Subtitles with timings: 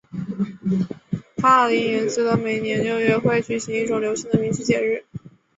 [1.37, 5.05] 帕林廷斯的每年六月会举行一种流行的民俗节日。